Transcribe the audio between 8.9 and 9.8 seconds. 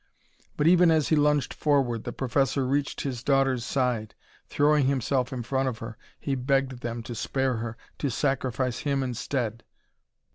instead.